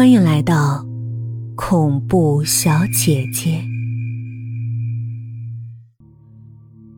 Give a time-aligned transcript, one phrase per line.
[0.00, 0.82] 欢迎来到
[1.54, 3.62] 恐怖小姐姐。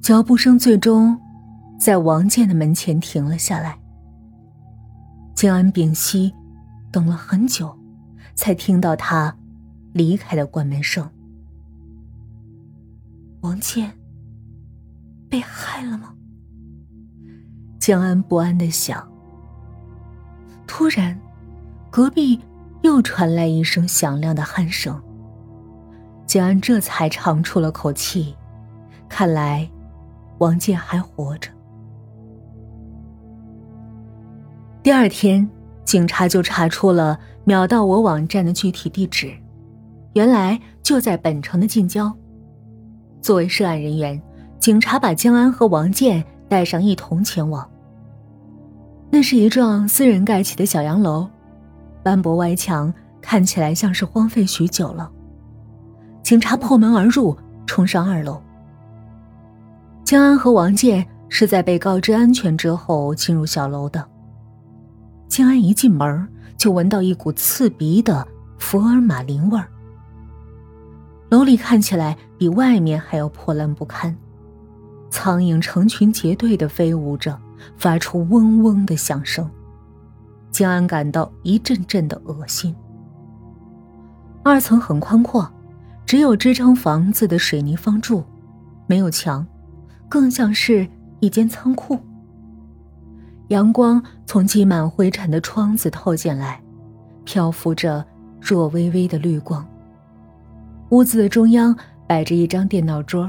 [0.00, 1.20] 脚步声最终
[1.76, 3.76] 在王健的门前停了下来。
[5.34, 6.32] 静安屏息，
[6.92, 7.76] 等了很久，
[8.36, 9.36] 才听到他
[9.92, 11.10] 离开的关门声。
[13.40, 13.90] 王健
[15.28, 16.14] 被害了吗？
[17.80, 19.04] 江安不安的想。
[20.64, 21.18] 突然，
[21.90, 22.38] 隔壁
[22.84, 25.00] 又传来一声响亮的鼾声。
[26.26, 28.36] 江安这才长出了口气，
[29.08, 29.66] 看来
[30.36, 31.50] 王健还活着。
[34.82, 35.48] 第二天，
[35.82, 39.32] 警察就查出了秒到我网站的具体地址，
[40.12, 42.14] 原来就在本城的近郊。
[43.22, 44.20] 作为涉案人员，
[44.58, 47.66] 警察把江安和王健带上，一同前往。
[49.10, 51.26] 那是一幢私人盖起的小洋楼，
[52.04, 55.10] 斑驳外墙看起来像是荒废许久了。
[56.22, 58.40] 警察破门而入，冲上二楼。
[60.04, 64.06] 江安和王健是在被告知安全之后进入小楼的。
[65.26, 68.24] 江安一进门就闻到一股刺鼻的
[68.58, 69.66] 福尔马林味儿。
[71.30, 74.14] 楼里看起来比外面还要破烂不堪，
[75.10, 77.36] 苍蝇成群结队的飞舞着。
[77.78, 79.48] 发出嗡嗡的响声，
[80.54, 82.72] 江安感到一阵阵的恶心。
[84.44, 85.50] 二层很宽阔，
[86.06, 88.22] 只有支撑房子的水泥方柱，
[88.86, 89.44] 没有墙，
[90.08, 90.86] 更像是
[91.18, 91.98] 一间仓库。
[93.48, 96.62] 阳光从积满灰尘的窗子透进来，
[97.24, 98.06] 漂浮着
[98.40, 99.66] 弱微微的绿光。
[100.90, 103.28] 屋子的中央摆着一张电脑桌，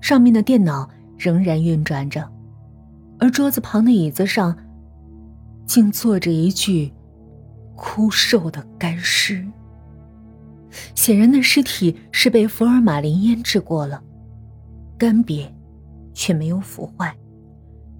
[0.00, 2.24] 上面的电脑仍然运转着。
[3.18, 4.56] 而桌子旁的椅子上，
[5.68, 6.92] 竟坐着一具
[7.76, 9.46] 枯瘦的干尸。
[10.94, 14.02] 显然，那尸体是被福尔马林腌制过了，
[14.98, 15.46] 干瘪，
[16.12, 17.16] 却没有腐坏，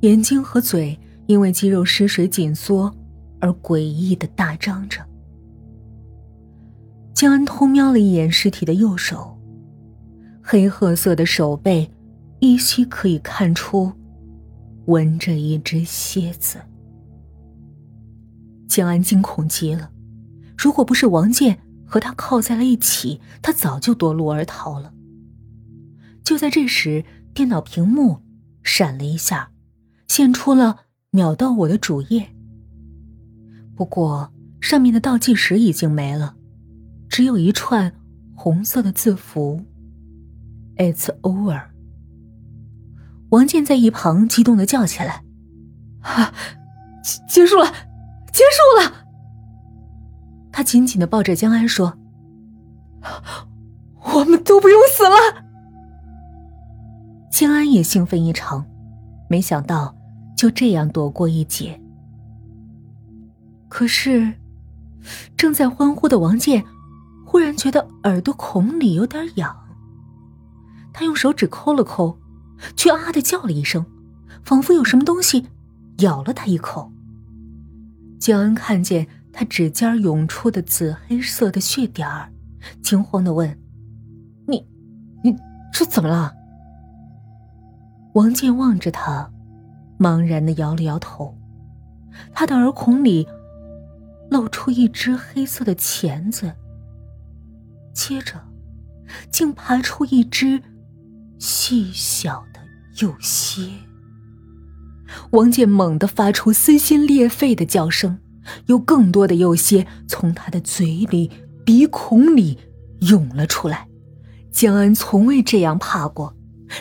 [0.00, 2.92] 眼睛和嘴因为肌肉失水紧缩
[3.38, 5.00] 而诡异的大张着。
[7.14, 9.38] 江安偷瞄了一眼尸体的右手，
[10.42, 11.90] 黑褐色的手背，
[12.40, 13.92] 依稀可以看出。
[14.86, 16.58] 纹着一只蝎子，
[18.68, 19.90] 江安惊恐极了。
[20.56, 24.92] 如果不是王健和他靠在了一起，他早就夺路而逃了。
[26.22, 28.20] 就在这时，电脑屏幕
[28.62, 29.50] 闪了一下，
[30.06, 30.80] 现出了
[31.10, 32.34] 秒到我的主页。
[33.74, 36.36] 不过上面的倒计时已经没了，
[37.08, 37.94] 只有一串
[38.34, 39.64] 红色的字符
[40.76, 41.62] ：“It's over。”
[43.30, 45.22] 王健在一旁激动的叫起来
[46.02, 46.34] ：“啊，
[47.28, 47.72] 结束了，
[48.38, 49.06] 结束了！”
[50.52, 51.98] 他紧紧的抱着江安说
[54.14, 55.44] ：“我们都不用死了。”
[57.32, 58.64] 江安也兴奋异常，
[59.28, 59.94] 没想到
[60.36, 61.80] 就这样躲过一劫。
[63.68, 64.32] 可是，
[65.36, 66.64] 正在欢呼的王健
[67.26, 69.56] 忽然觉得耳朵孔里有点痒，
[70.92, 72.16] 他用手指抠了抠。
[72.76, 73.86] 却啊的叫了一声，
[74.42, 75.46] 仿佛有什么东西
[75.98, 76.90] 咬了他一口。
[78.18, 82.32] 江恩看见他指尖涌出的紫黑色的血点儿，
[82.82, 83.58] 惊慌的问
[84.46, 84.66] ：“你，
[85.22, 85.36] 你
[85.72, 86.34] 这怎么了？”
[88.14, 89.30] 王健望着他，
[89.98, 91.38] 茫然的摇了摇头。
[92.32, 93.28] 他的耳孔里
[94.30, 96.52] 露出一只黑色的钳子，
[97.94, 98.34] 接着
[99.30, 100.62] 竟爬出一只。
[101.38, 102.58] 细小的
[103.00, 103.70] 幼蝎，
[105.30, 108.18] 王健猛地发出撕心裂肺的叫声，
[108.66, 111.30] 有更多的幼蝎从他的嘴里、
[111.64, 112.58] 鼻孔里
[113.00, 113.86] 涌了出来。
[114.50, 116.34] 江恩从未这样怕过，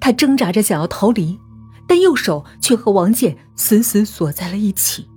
[0.00, 1.38] 他挣扎着想要逃离，
[1.86, 5.08] 但右手却和王健死死锁在了一起。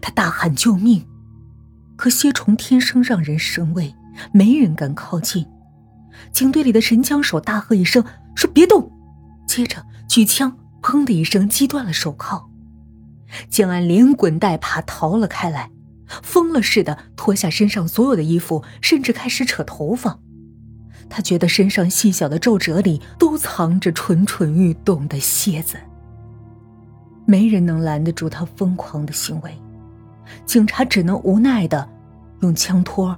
[0.00, 1.04] 他大喊救命，
[1.96, 3.94] 可蝎虫天生让人生畏，
[4.32, 5.44] 没人敢靠近。
[6.32, 8.04] 警队里的神枪手大喝一声。
[8.34, 8.90] 说别动，
[9.46, 12.48] 接着举枪，砰的一声击断了手铐。
[13.48, 15.70] 江安连滚带爬逃了开来，
[16.22, 20.18] 疯了似的脱下身上所有的衣服，甚至开始扯头发。
[21.08, 25.76] 他觉得身上细小的皱褶里都藏着蠢蠢欲动的蝎子。
[27.26, 29.56] 没人能拦得住他疯狂的行为，
[30.46, 31.88] 警察只能无奈的
[32.40, 33.16] 用枪托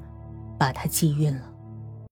[0.58, 1.53] 把他击晕了。